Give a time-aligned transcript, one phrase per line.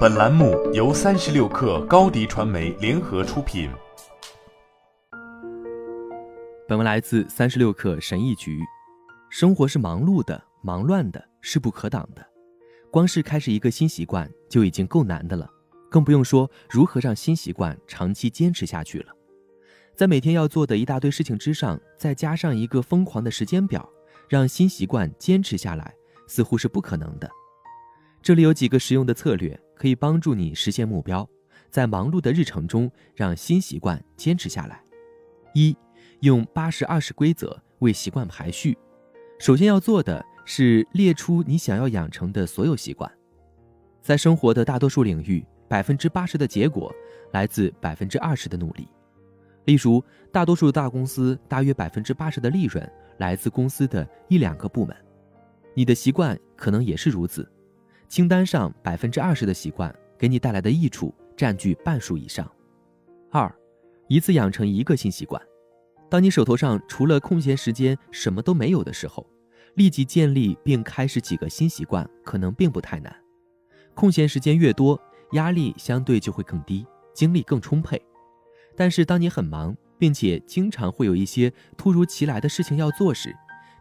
[0.00, 3.70] 本栏目由三十六氪高低传媒联合出品。
[6.68, 8.60] 本文来自三十六氪神译局。
[9.30, 12.26] 生活是忙碌的、忙乱的，势不可挡的。
[12.90, 15.48] 光是开始一个新习惯就已经够难的了，
[15.88, 19.12] 更不用说如何让新习惯长期坚持下去了。
[19.94, 23.88] 在每天要做的一大堆事情之上，再加上一个疯狂的时间表，
[24.28, 25.94] 让新习惯坚持下来，
[26.26, 27.30] 似乎是不可能的。
[28.22, 31.26] 这里有几个实用的策略，可以帮助你实现目标，
[31.70, 34.78] 在忙碌的日程中让新习惯坚持下来。
[35.54, 35.74] 一，
[36.20, 38.76] 用八十二十规则为习惯排序。
[39.38, 43.10] 首先要做的是列出你想要养成的所有习惯。
[44.02, 46.94] 在生活的大多数领域，百分之八十的结果
[47.32, 48.86] 来自百分之二十的努力。
[49.64, 54.94] 例如，大多数大公司大约百分之八十的利润来自公司的一两个部门。
[55.72, 57.50] 你的习惯可能也是如此。
[58.10, 62.50] 清单上百分之二十的习惯给你带来的益处占据半数以上。
[63.30, 63.54] 二，
[64.08, 65.40] 一次养成一个新习惯。
[66.10, 69.24] 当你手头上除了空闲时间什么都没有的时候，
[69.74, 73.14] 立即建立并开始几个新习惯可能并不太难。
[73.94, 75.00] 空闲时间越多，
[75.34, 78.02] 压力相对就会更低，精力更充沛。
[78.76, 83.32] 但是当你很忙，并且经常会有一些突如其来的事情要做时，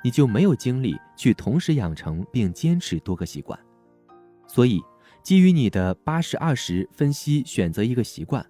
[0.04, 3.59] 你就没有精力去同时养成并坚持多个习惯。
[4.50, 4.81] 所以，
[5.22, 8.44] 基于你的八十二十分析，选择一个习惯。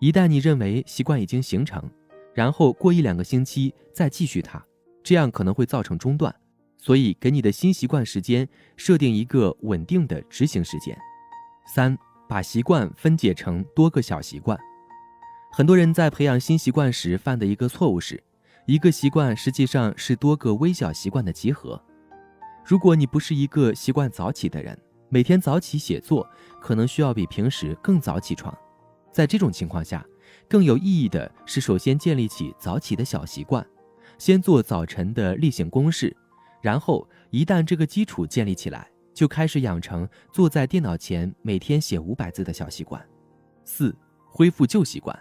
[0.00, 1.88] 一旦你认为习惯已经形成，
[2.34, 4.64] 然后过一两个星期再继续它，
[5.04, 6.34] 这样可能会造成中断。
[6.78, 10.96] 所以，给你的新习惯时间设定一个稳定的执行时间。
[11.66, 11.96] 三，
[12.28, 14.58] 把习惯分解成多个小习惯。
[15.52, 18.22] 很多人在培养新习惯时犯的一个错误是，
[18.66, 21.82] 一个习惯实际上是多个微小习惯的集合。
[22.64, 26.28] 如果你不是一个习惯早起的人，每天早起写作，
[26.60, 28.56] 可能需要比平时更早起床。
[29.12, 30.04] 在这种情况下，
[30.48, 33.66] 更有意义的是首先建立起早起的小习惯，
[34.18, 36.14] 先做早晨的例行公事，
[36.60, 43.02] 然后一旦这个基础建立起来，就开始养成坐在电脑前每天写五百字的小习惯。
[43.64, 45.18] 四、恢复旧习惯。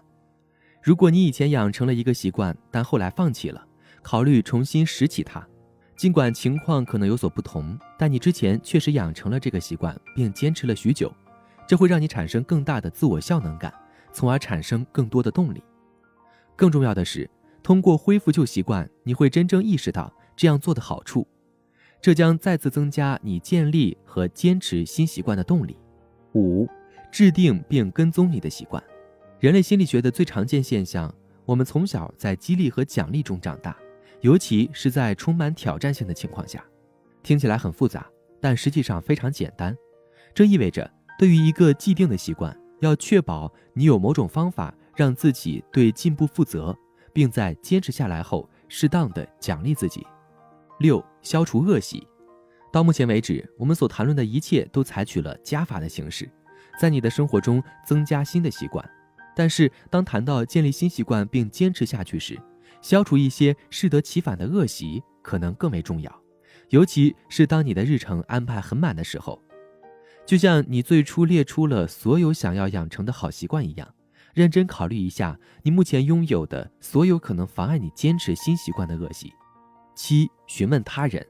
[0.83, 3.65] 如果你以前养成了一个习惯，但后来放弃了，
[4.01, 5.47] 考虑重新拾起它。
[5.95, 11.11] 尽管情况可能有所不同，但你之前确实养成了这个习惯，并坚持了许久，
[11.65, 13.73] 这会让你产生更大的自我效能感，
[14.11, 15.63] 从而产生更多的动力。
[16.55, 17.29] 更重要的是，
[17.63, 21.25] 通过恢复旧习惯，你会真正意识到这样做的好处，
[22.01, 25.77] 这将再次增加你建立和坚持新习惯的动力。
[26.33, 26.67] 五、
[27.09, 28.83] 制定并跟踪你的习惯。
[29.39, 31.13] 人类心理学的最常见现象，
[31.45, 33.75] 我们从小在激励和奖励中长大。
[34.21, 36.63] 尤其是在充满挑战性的情况下，
[37.21, 38.07] 听起来很复杂，
[38.41, 39.75] 但实际上非常简单。
[40.33, 46.75] 这意味着，对于一个既定的习惯，要确保你有某种方法让自己对进步负责，
[47.13, 50.05] 并在坚持下来后适当的奖励自己。
[50.79, 52.05] 六、消除恶习。
[52.71, 56.29] 到目前为止，我们所谈论的一切都采取了加法的形式，
[56.77, 58.83] 在你的生活中增加新的习惯。
[59.33, 62.37] 但是，当谈到建立新习惯并坚持下去时，
[62.81, 66.21] 消除一些适得其反的恶习可能更为重要，
[66.69, 69.41] 尤其是当你的日程安排很满的时候。
[70.25, 73.87] 就像你最初列出了所有想要养成的好习惯一样，
[74.33, 79.31] 认真考虑一下你目前拥有的所有可能妨碍你坚持新习惯的恶习。
[79.95, 81.25] 七、询问他人，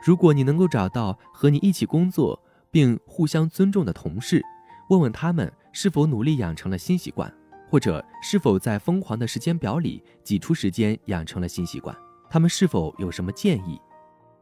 [0.00, 4.42] 如果你能够找到和你一起工作并互相尊重的同事，
[4.90, 7.32] 问问他们是否努力养成了新习惯。
[7.68, 11.96] 或者是否在疯狂的时间表里挤出时间养成了新习惯？
[12.28, 13.80] 他们是否有什么建议？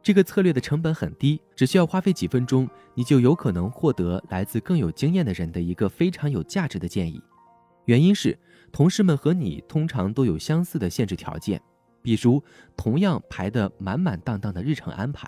[0.01, 7.19] 这个策略的成本很低，只需要花费几分钟，你就有可能获得来自更有经验的人的一个非常有价值的建议。
[7.85, 8.37] 原因是
[8.71, 11.59] 同事们和你通常都有相似的限制条件，
[12.03, 12.43] 比如
[12.77, 15.27] 同样排得满满当当的日程安排。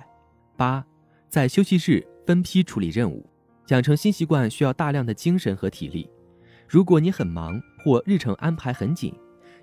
[0.56, 0.86] 八，
[1.28, 3.28] 在休息日分批处理任务，
[3.70, 6.10] 养成新习惯需要大量的精神和体力。
[6.68, 9.18] 如果你很忙或日程安排很紧，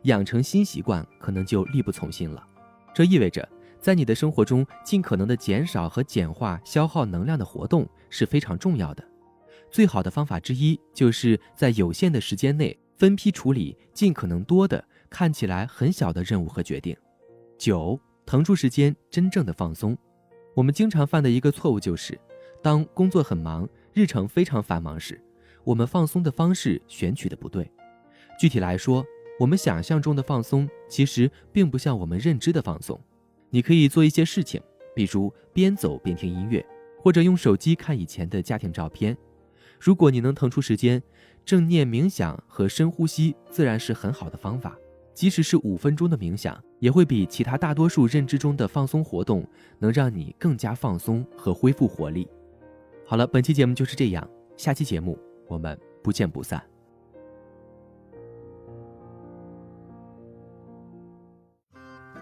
[0.05, 2.43] 养成新习惯可能就力不从心了。
[2.95, 3.47] 这意味着，
[3.79, 9.07] 在你的生活中尽可能的减少和简化消耗能量的活动是非常重要的。
[9.71, 16.97] 最好的方法之一，就是在有限的时间内分批处理尽可能多的看起来很小的任务和决定。
[17.59, 19.95] 九，腾出时间真正的放松。
[20.55, 22.19] 我们经常犯的一个错误就是，
[22.63, 25.23] 当工作很忙、日程非常繁忙时。
[25.63, 27.71] 我们放松的方式选取的不对，
[28.39, 29.05] 具体来说，
[29.39, 32.99] 我们想象中的放松其实并不像我们认知的放松。
[33.51, 34.61] 你可以做一些事情，
[34.95, 36.65] 比如边走边听音乐，
[36.99, 39.17] 或者用手机看以前的家庭照片。
[39.79, 41.03] 如果你能腾出时间，
[41.45, 44.77] 正念冥想和深呼吸自然是很好的方法。
[45.13, 49.47] 即使是五分钟的冥想，也会比其他大多数认知中的放松活动
[49.79, 52.27] 能让你更加放松和恢复活力。
[53.07, 55.17] 好了，本期节目就是这样，下期节目
[55.47, 56.74] 我们不见不散。